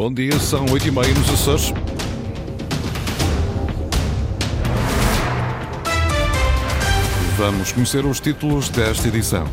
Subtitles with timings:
[0.00, 1.74] Bom dia, são 8h30 nos Açores.
[7.36, 9.46] Vamos conhecer os títulos desta edição.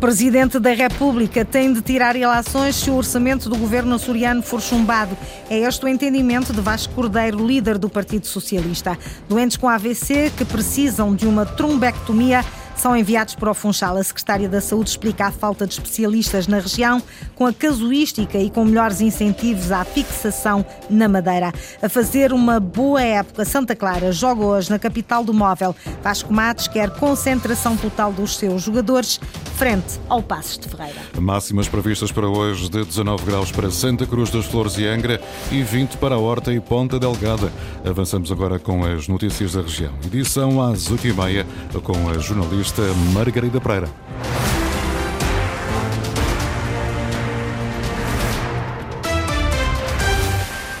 [0.00, 5.14] Presidente da República tem de tirar ilações se o orçamento do governo açoriano for chumbado.
[5.50, 8.98] É este o entendimento de Vasco Cordeiro, líder do Partido Socialista.
[9.28, 12.42] Doentes com AVC que precisam de uma trombectomia
[12.80, 13.98] são enviados para o Funchal.
[13.98, 17.02] A Secretária da Saúde explica a falta de especialistas na região,
[17.34, 21.52] com a casuística e com melhores incentivos à fixação na Madeira.
[21.82, 25.76] A fazer uma boa época, Santa Clara joga hoje na capital do móvel.
[26.02, 29.20] Vasco Matos quer concentração total dos seus jogadores
[29.56, 31.00] frente ao Passos de Ferreira.
[31.20, 35.20] Máximas previstas para hoje de 19 graus para Santa Cruz das Flores e Angra
[35.52, 37.52] e 20 para Horta e Ponta Delgada.
[37.84, 39.92] Avançamos agora com as notícias da região.
[40.06, 41.44] Edição às 8h30
[41.82, 43.88] com a jornalista jornalista Margarida Pereira.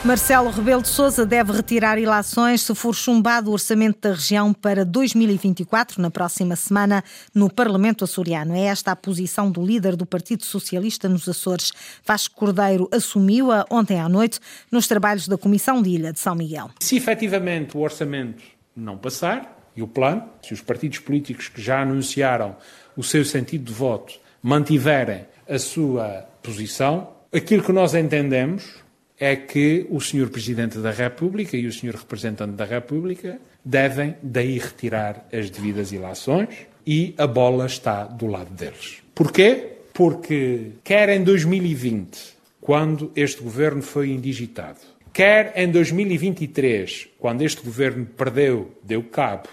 [0.02, 4.84] Marcelo Rebelo de Sousa deve retirar ilações se for chumbado o orçamento da região para
[4.84, 8.54] 2024, na próxima semana, no Parlamento açoriano.
[8.54, 11.70] É esta a posição do líder do Partido Socialista nos Açores.
[12.04, 14.40] Vasco Cordeiro assumiu-a ontem à noite
[14.72, 16.70] nos trabalhos da Comissão de Ilha de São Miguel.
[16.80, 18.42] Se efetivamente o orçamento
[18.74, 22.56] não passar, e o plano, se os partidos políticos que já anunciaram
[22.96, 28.80] o seu sentido de voto mantiverem a sua posição, aquilo que nós entendemos
[29.18, 30.30] é que o Sr.
[30.30, 31.94] Presidente da República e o Sr.
[31.94, 36.48] Representante da República devem daí retirar as devidas ilações
[36.86, 39.02] e a bola está do lado deles.
[39.14, 39.72] Porquê?
[39.92, 42.18] Porque quer em 2020,
[42.60, 44.78] quando este governo foi indigitado,
[45.12, 49.48] quer em 2023, quando este governo perdeu, deu cabo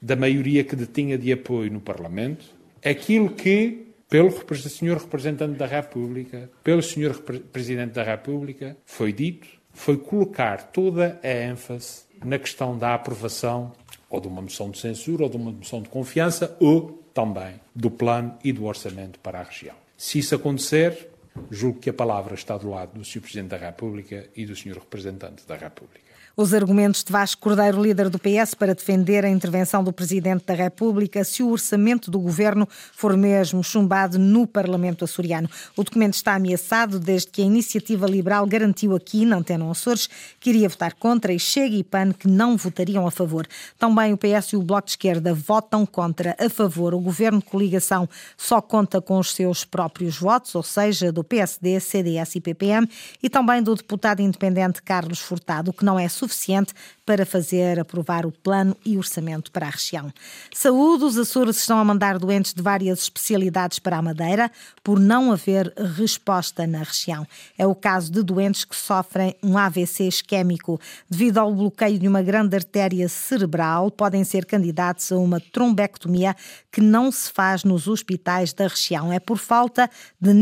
[0.00, 2.46] da maioria que detinha de apoio no Parlamento,
[2.84, 4.98] aquilo que, pelo Sr.
[4.98, 7.14] Representante da República, pelo Sr.
[7.52, 13.72] Presidente da República, foi dito, foi colocar toda a ênfase na questão da aprovação
[14.10, 17.90] ou de uma moção de censura ou de uma moção de confiança ou também do
[17.90, 19.74] plano e do orçamento para a região.
[19.96, 21.08] Se isso acontecer,
[21.50, 23.20] julgo que a palavra está do lado do Sr.
[23.20, 24.74] Presidente da República e do Sr.
[24.74, 26.08] Representante da República.
[26.40, 30.54] Os argumentos de Vasco Cordeiro, líder do PS, para defender a intervenção do Presidente da
[30.54, 35.50] República se o orçamento do governo for mesmo chumbado no Parlamento açoriano.
[35.76, 40.50] O documento está ameaçado desde que a iniciativa liberal garantiu aqui, na Antena Açores, que
[40.50, 43.44] iria votar contra e Chega e PAN que não votariam a favor.
[43.76, 46.94] Também o PS e o Bloco de Esquerda votam contra a favor.
[46.94, 51.78] O governo de coligação só conta com os seus próprios votos, ou seja, do PSD,
[51.80, 52.88] CDS e PPM,
[53.22, 56.72] e também do deputado independente Carlos Furtado, o que não é suficiente
[57.04, 60.12] para fazer aprovar o plano e orçamento para a região.
[60.54, 64.50] Saúde, os Açores estão a mandar doentes de várias especialidades para a Madeira
[64.82, 67.26] por não haver resposta na região.
[67.56, 70.78] É o caso de doentes que sofrem um AVC isquémico.
[71.08, 76.36] Devido ao bloqueio de uma grande artéria cerebral, podem ser candidatos a uma trombectomia
[76.70, 79.12] que não se faz nos hospitais da região.
[79.12, 79.90] É por falta
[80.20, 80.34] de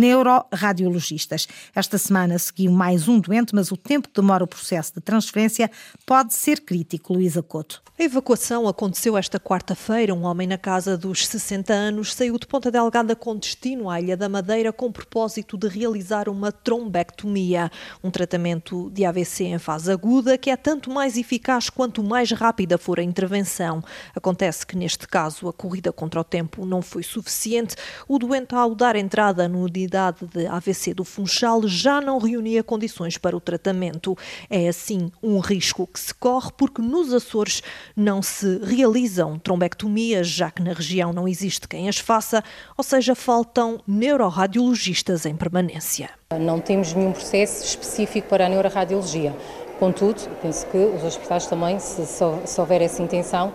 [0.66, 1.47] neuroradiologistas.
[1.75, 5.71] Esta semana seguiu mais um doente, mas o tempo que demora o processo de transferência
[6.04, 7.82] pode ser crítico, Luísa Couto.
[7.99, 10.12] A evacuação aconteceu esta quarta-feira.
[10.12, 14.15] Um homem na casa dos 60 anos saiu de Ponta Delgada com destino à Ilha
[14.15, 17.71] da Madeira com propósito de realizar uma trombectomia,
[18.04, 22.77] um tratamento de AVC em fase aguda que é tanto mais eficaz quanto mais rápida
[22.77, 23.83] for a intervenção.
[24.15, 27.77] Acontece que neste caso a corrida contra o tempo não foi suficiente.
[28.06, 33.17] O doente, ao dar entrada na unidade de AVC do Funchal, já não reunia condições
[33.19, 34.17] para o tratamento.
[34.50, 37.62] É assim um risco que se corre porque nos Açores
[37.97, 42.43] não se realizam trombectomias, já que na região não existe quem as faça,
[42.77, 46.11] ou seja, faltam neuroradiologistas em permanência.
[46.41, 49.34] Não temos nenhum processo específico para a neuroradiologia.
[49.78, 53.53] Contudo, penso que os hospitais também, se, se houver essa intenção,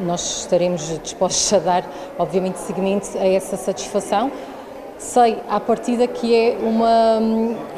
[0.00, 4.32] nós estaremos dispostos a dar, obviamente, seguimento a essa satisfação
[4.98, 7.20] sei à partida que é, uma,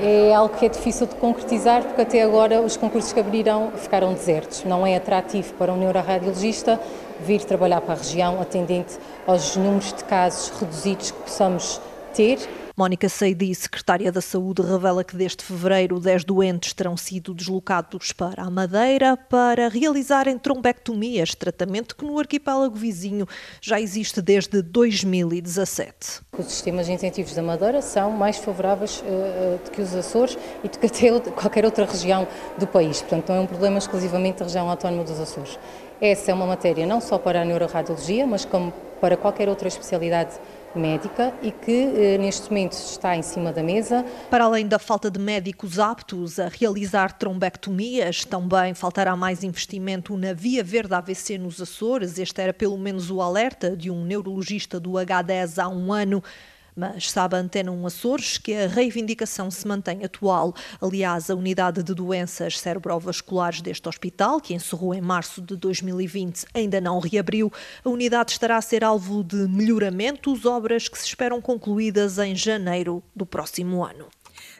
[0.00, 4.12] é algo que é difícil de concretizar, porque até agora os concursos que abriram ficaram
[4.12, 4.64] desertos.
[4.64, 6.80] Não é atrativo para um neuroradiologista
[7.20, 11.80] vir trabalhar para a região, atendente aos números de casos reduzidos que possamos
[12.14, 12.38] ter
[12.78, 18.42] Mónica Seidi, secretária da Saúde, revela que desde fevereiro 10 doentes terão sido deslocados para
[18.42, 23.26] a Madeira para realizarem trombectomias, tratamento que no arquipélago vizinho
[23.62, 26.20] já existe desde 2017.
[26.38, 30.78] Os sistemas incentivos da Madeira são mais favoráveis uh, do que os Açores e do
[30.78, 32.28] que até qualquer outra região
[32.58, 33.00] do país.
[33.00, 35.58] Portanto, não é um problema exclusivamente da região autónoma dos Açores.
[35.98, 38.70] Essa é uma matéria não só para a neuroradiologia, mas como
[39.00, 40.38] para qualquer outra especialidade
[40.76, 44.04] médica e que neste momento está em cima da mesa.
[44.30, 50.32] Para além da falta de médicos aptos a realizar trombectomias, também faltará mais investimento na
[50.32, 52.18] Via Verde AVC nos Açores.
[52.18, 56.22] Este era pelo menos o alerta de um neurologista do H10 há um ano.
[56.78, 60.54] Mas sabe a Antena 1 Açores que a reivindicação se mantém atual.
[60.78, 66.78] Aliás, a unidade de doenças cerebrovasculares deste hospital, que encerrou em março de 2020, ainda
[66.78, 67.50] não reabriu.
[67.82, 73.02] A unidade estará a ser alvo de melhoramentos, obras que se esperam concluídas em janeiro
[73.14, 74.06] do próximo ano.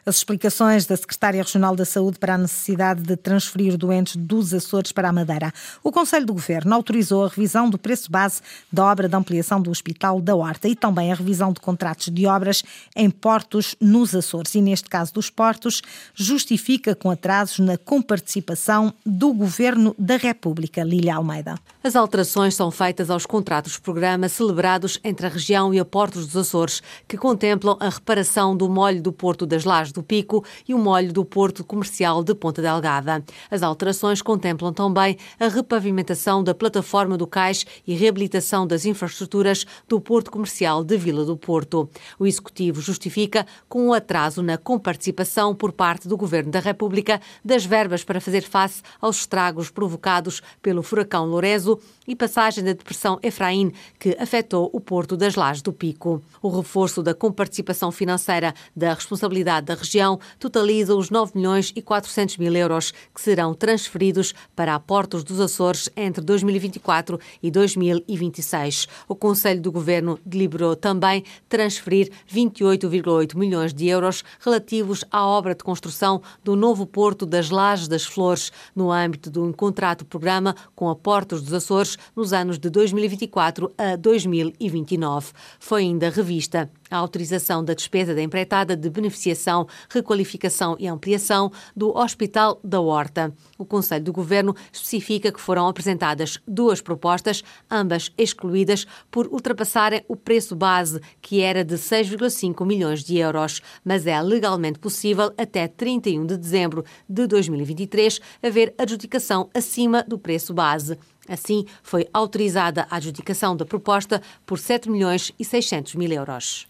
[0.07, 4.93] As explicações da Secretária Regional da Saúde para a necessidade de transferir doentes dos Açores
[4.93, 5.51] para a Madeira.
[5.83, 8.39] O Conselho do Governo autorizou a revisão do preço base
[8.71, 12.25] da obra de ampliação do Hospital da Horta e também a revisão de contratos de
[12.25, 12.63] obras
[12.95, 14.55] em portos nos Açores.
[14.55, 15.81] E neste caso dos portos,
[16.15, 20.85] justifica com atrasos na comparticipação do Governo da República.
[20.85, 21.59] Lília Almeida.
[21.83, 26.81] As alterações são feitas aos contratos-programa celebrados entre a região e a Portos dos Açores,
[27.05, 31.11] que contemplam a reparação do molho do Porto das Lajes do Pico e o molho
[31.11, 33.23] do Porto Comercial de Ponta Delgada.
[33.49, 39.99] As alterações contemplam também a repavimentação da plataforma do cais e reabilitação das infraestruturas do
[39.99, 41.89] Porto Comercial de Vila do Porto.
[42.19, 47.65] O Executivo justifica com o atraso na comparticipação por parte do Governo da República das
[47.65, 53.71] verbas para fazer face aos estragos provocados pelo furacão Lorezo e passagem da depressão Efraim,
[53.99, 56.21] que afetou o Porto das Lajes do Pico.
[56.41, 61.81] O reforço da comparticipação financeira da responsabilidade da região região totaliza os 9 milhões e
[61.81, 68.87] 400 mil euros que serão transferidos para a Portos dos Açores entre 2024 e 2026.
[69.07, 75.63] O Conselho do Governo deliberou também transferir 28,8 milhões de euros relativos à obra de
[75.63, 80.95] construção do novo Porto das Lajes das Flores, no âmbito de um contrato-programa com a
[80.95, 85.31] Portos dos Açores nos anos de 2024 a 2029.
[85.59, 91.95] Foi ainda revista a autorização da despesa da empreitada de beneficiação, requalificação e ampliação do
[91.95, 93.33] Hospital da Horta.
[93.57, 100.15] O Conselho do Governo especifica que foram apresentadas duas propostas, ambas excluídas por ultrapassarem o
[100.15, 106.25] preço base, que era de 6,5 milhões de euros, mas é legalmente possível até 31
[106.25, 110.97] de dezembro de 2023 haver adjudicação acima do preço base.
[111.27, 116.67] Assim, foi autorizada a adjudicação da proposta por 7 milhões e 600 mil euros.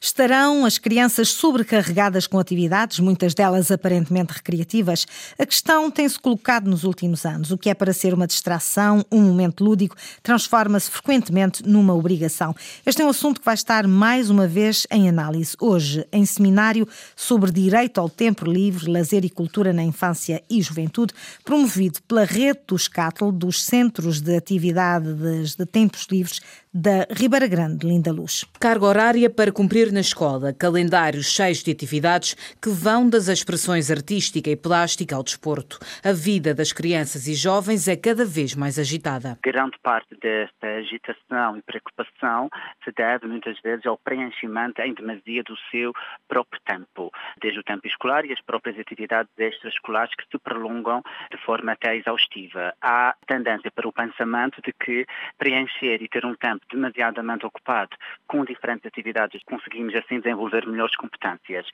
[0.00, 5.04] Estarão as crianças sobrecarregadas com atividades, muitas delas aparentemente recreativas?
[5.36, 7.50] A questão tem-se colocado nos últimos anos.
[7.50, 12.54] O que é para ser uma distração, um momento lúdico, transforma-se frequentemente numa obrigação.
[12.86, 16.86] Este é um assunto que vai estar mais uma vez em análise hoje, em seminário
[17.16, 21.12] sobre direito ao tempo livre, lazer e cultura na infância e juventude,
[21.44, 26.40] promovido pela rede dos CATL, dos Centros de Atividades de Tempos Livres
[26.72, 28.44] da Ribeira Grande, Linda Luz.
[28.60, 34.50] Carga horária para cumprir na escola, calendários cheios de atividades que vão das expressões artística
[34.50, 35.78] e plástica ao desporto.
[36.04, 39.38] A vida das crianças e jovens é cada vez mais agitada.
[39.42, 42.48] Grande parte desta agitação e preocupação
[42.84, 45.92] se deve muitas vezes ao preenchimento em demasia do seu
[46.28, 47.10] próprio tempo,
[47.40, 51.96] desde o tempo escolar e as próprias atividades extraescolares que se prolongam de forma até
[51.96, 52.74] exaustiva.
[52.80, 55.06] Há tendência para o pensamento de que
[55.38, 57.96] preencher e ter um tempo demasiadamente ocupado
[58.26, 61.66] com diferentes atividades, conseguimos assim desenvolver melhores competências.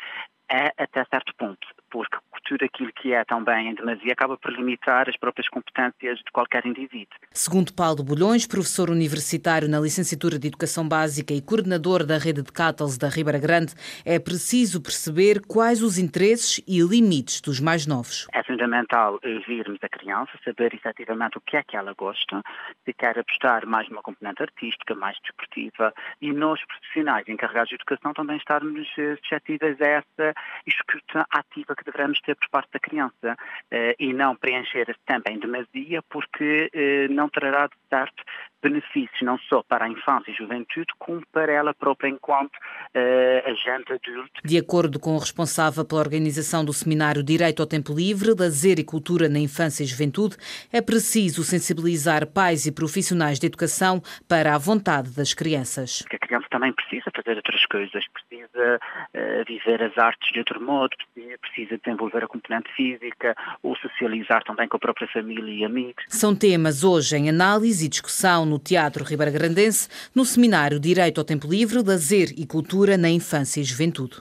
[0.51, 5.09] É até certo ponto, porque tudo aquilo que é também em demasia acaba por limitar
[5.09, 7.17] as próprias competências de qualquer indivíduo.
[7.33, 12.53] Segundo Paulo Bulhões, professor universitário na licenciatura de Educação Básica e coordenador da rede de
[12.53, 13.75] Catals da Ribeira Grande,
[14.05, 18.27] é preciso perceber quais os interesses e limites dos mais novos.
[18.33, 22.43] É fundamental virmos a criança, saber efetivamente o que é que ela gosta,
[22.85, 28.13] se quer apostar mais numa componente artística, mais desportiva, e nós, profissionais encarregados de educação,
[28.13, 30.34] também estarmos eh, suscetíveis a essa
[30.67, 33.37] escuta ativa que devemos ter por parte da criança
[33.71, 34.89] eh, e não preencher
[35.31, 38.23] em demasia, porque eh, não trará de certo
[38.65, 43.93] benefícios não só para a infância e juventude, como para ela própria enquanto uh, agente
[43.93, 44.41] adulto.
[44.43, 48.85] De acordo com o responsável pela organização do seminário Direito ao Tempo Livre, Lazer e
[48.85, 50.37] Cultura na Infância e Juventude,
[50.73, 56.03] é preciso sensibilizar pais e profissionais de educação para a vontade das crianças.
[56.09, 60.61] Que a criança também precisa fazer outras coisas, precisa uh, viver as artes de outro
[60.61, 60.97] modo,
[61.41, 66.05] precisa desenvolver a componente física ou socializar também com a própria família e amigos.
[66.09, 71.25] São temas hoje em análise e discussão no Teatro Ribeira Grandense, no seminário Direito ao
[71.25, 74.17] Tempo Livre, Lazer e Cultura na Infância e Juventude.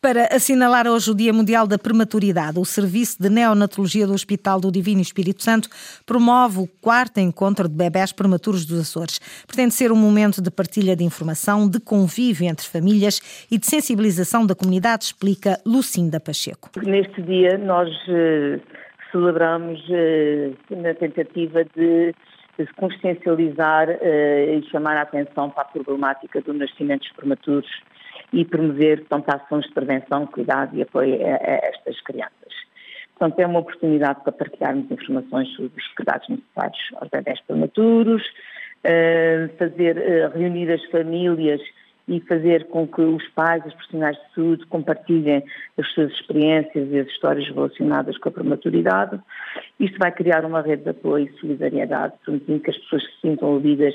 [0.00, 4.70] Para assinalar hoje o Dia Mundial da Prematuridade, o Serviço de Neonatologia do Hospital do
[4.70, 5.68] Divino Espírito Santo
[6.04, 9.18] promove o quarto encontro de bebés prematuros dos Açores.
[9.46, 14.46] Pretende ser um momento de partilha de informação, de convívio entre famílias e de sensibilização
[14.46, 16.70] da comunidade, explica Lucinda Pacheco.
[16.84, 18.60] Neste dia nós uh,
[19.10, 22.14] celebramos uh, na tentativa de
[22.58, 27.70] de consciencializar uh, e chamar a atenção para a problemática dos nascimentos prematuros
[28.32, 32.54] e promover portanto, ações de prevenção, cuidado e apoio a, a estas crianças.
[33.18, 39.56] Portanto, é uma oportunidade para partilharmos informações sobre os cuidados necessários aos bebés prematuros, uh,
[39.58, 41.60] fazer, uh, reunir as famílias
[42.08, 45.42] e fazer com que os pais, os profissionais de saúde compartilhem
[45.76, 49.20] as suas experiências e as histórias relacionadas com a prematuridade.
[49.80, 53.48] Isto vai criar uma rede de apoio e solidariedade, permitindo que as pessoas se sintam
[53.48, 53.94] ouvidas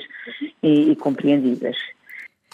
[0.61, 1.77] e, e compreendidas.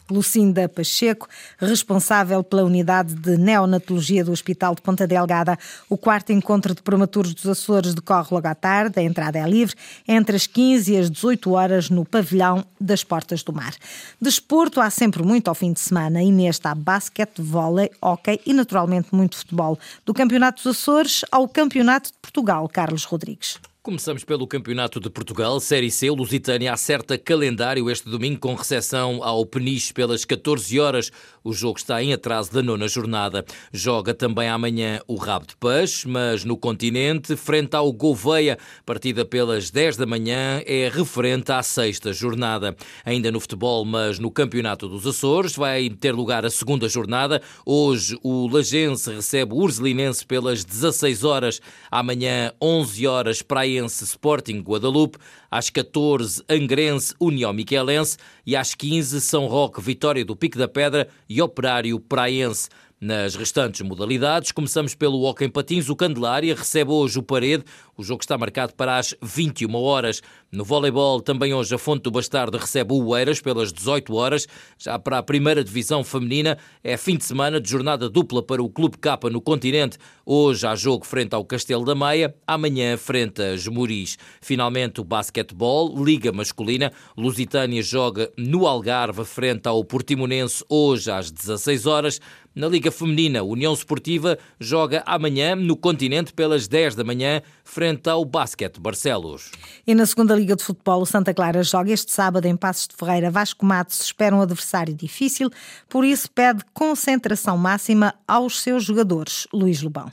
[0.09, 5.57] Lucinda Pacheco, responsável pela unidade de neonatologia do Hospital de Ponta Delgada.
[5.89, 9.75] O quarto encontro de prematuros dos Açores decorre logo à tarde, a entrada é livre,
[10.07, 13.73] entre as 15 e as 18 horas no pavilhão das Portas do Mar.
[14.21, 18.53] Desporto há sempre muito ao fim de semana e neste há basquete, vôlei, hóquei e
[18.53, 19.77] naturalmente muito futebol.
[20.05, 23.59] Do Campeonato dos Açores ao Campeonato de Portugal, Carlos Rodrigues.
[23.87, 26.09] Começamos pelo Campeonato de Portugal, Série C.
[26.09, 31.09] Lusitânia acerta calendário este domingo com recepção ao Peniche pelas 14 horas.
[31.41, 33.45] O jogo está em atraso da nona jornada.
[33.71, 39.71] Joga também amanhã o Rabo de Peixe, mas no continente, frente ao Gouveia, partida pelas
[39.71, 42.75] 10 da manhã, é referente à sexta jornada.
[43.05, 47.41] Ainda no futebol, mas no Campeonato dos Açores, vai ter lugar a segunda jornada.
[47.65, 51.61] Hoje o Lagense recebe o Urzelinense pelas 16 horas.
[51.89, 55.19] Amanhã, 11 horas, Praia Praense Sporting Guadalupe,
[55.51, 61.07] às 14 Angrense União Miquelense e às 15 São Roque Vitória do Pico da Pedra
[61.29, 62.69] e Operário Praense.
[62.99, 65.87] Nas restantes modalidades, começamos pelo Hockey em Patins.
[65.87, 67.63] O Candelária recebe hoje o Parede.
[67.95, 70.23] O jogo está marcado para as 21 horas.
[70.49, 74.47] No voleibol, também hoje a Fonte do Bastardo recebe o Oeiras pelas 18 horas.
[74.77, 78.69] Já para a primeira divisão feminina, é fim de semana de jornada dupla para o
[78.69, 79.97] Clube Capa no continente.
[80.25, 84.17] Hoje há jogo frente ao Castelo da Meia, amanhã frente a Esmoriz.
[84.41, 86.93] Finalmente o basquetebol, Liga Masculina.
[87.17, 92.21] Lusitânia joga no Algarve frente ao Portimonense hoje às 16 horas.
[92.57, 98.25] Na Liga Feminina, União Esportiva joga amanhã no continente pelas 10 da manhã frente ao
[98.25, 99.51] Basquete Barcelos.
[99.85, 102.95] E na segunda Liga de Futebol, o Santa Clara joga este sábado em Passos de
[102.95, 103.31] Ferreira.
[103.31, 105.49] Vasco Matos espera um adversário difícil,
[105.89, 109.47] por isso pede concentração máxima aos seus jogadores.
[109.51, 110.11] Luís Lobão.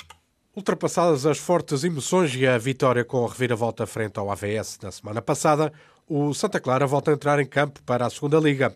[0.57, 5.21] Ultrapassadas as fortes emoções e a vitória com a reviravolta frente ao AVS na semana
[5.21, 5.71] passada,
[6.09, 8.75] o Santa Clara volta a entrar em campo para a segunda Liga.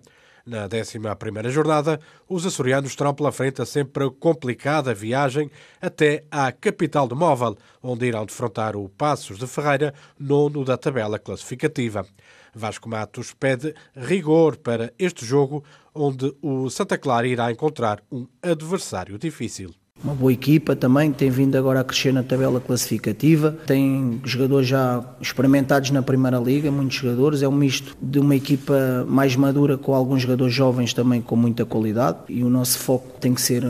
[0.49, 7.07] Na 11 jornada, os açorianos terão pela frente a sempre complicada viagem até à capital
[7.07, 12.07] do móvel, onde irão defrontar o Passos de Ferreira, nono da tabela classificativa.
[12.55, 15.63] Vasco Matos pede rigor para este jogo,
[15.95, 21.57] onde o Santa Clara irá encontrar um adversário difícil uma boa equipa também, tem vindo
[21.57, 27.43] agora a crescer na tabela classificativa, tem jogadores já experimentados na Primeira Liga, muitos jogadores,
[27.43, 31.65] é um misto de uma equipa mais madura com alguns jogadores jovens também com muita
[31.65, 33.69] qualidade e o nosso foco tem que ser eh,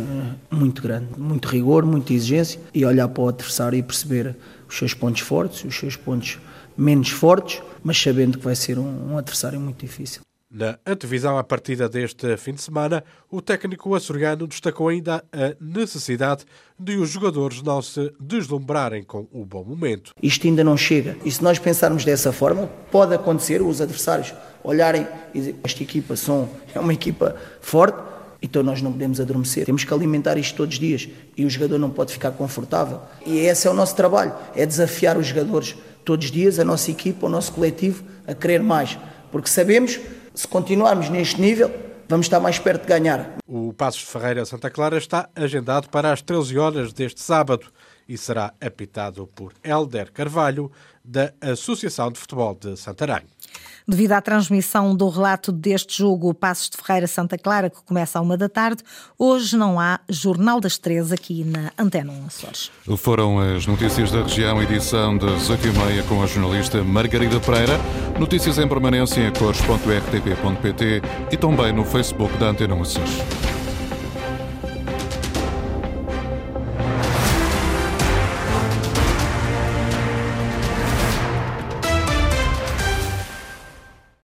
[0.50, 4.36] muito grande, muito rigor, muita exigência e olhar para o adversário e perceber
[4.68, 6.38] os seus pontos fortes, os seus pontos
[6.76, 10.27] menos fortes, mas sabendo que vai ser um, um adversário muito difícil.
[10.50, 16.46] Na antevisão à partida deste fim de semana, o técnico açoriano destacou ainda a necessidade
[16.78, 20.14] de os jogadores não se deslumbrarem com o bom momento.
[20.22, 21.18] Isto ainda não chega.
[21.22, 24.32] E se nós pensarmos dessa forma, pode acontecer os adversários
[24.64, 28.02] olharem e dizer esta equipa são, é uma equipa forte,
[28.40, 29.66] então nós não podemos adormecer.
[29.66, 33.02] Temos que alimentar isto todos os dias e o jogador não pode ficar confortável.
[33.26, 35.76] E esse é o nosso trabalho, é desafiar os jogadores
[36.06, 38.98] todos os dias, a nossa equipa, o nosso coletivo, a querer mais.
[39.30, 40.00] Porque sabemos
[40.38, 41.68] se continuarmos neste nível,
[42.08, 43.38] vamos estar mais perto de ganhar.
[43.44, 47.66] O Passos de Ferreira Santa Clara está agendado para as 13 horas deste sábado
[48.08, 50.70] e será apitado por Helder Carvalho,
[51.04, 53.22] da Associação de Futebol de Santarém.
[53.86, 58.22] Devido à transmissão do relato deste jogo, Passos de Ferreira Santa Clara, que começa à
[58.22, 58.82] uma da tarde,
[59.18, 62.70] hoje não há Jornal das Três aqui na Antena 1 Açores.
[62.98, 67.78] Foram as notícias da região, edição das 8h30 com a jornalista Margarida Pereira.
[68.18, 73.47] Notícias em permanência em cores.rtp.pt e também no Facebook da Antena 1 Açores.